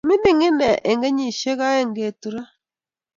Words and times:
Mining 0.07 0.41
inet 0.49 0.77
eng 0.89 1.01
kenyishek 1.03 1.59
aeng 1.69 1.93
koturo 1.97 2.41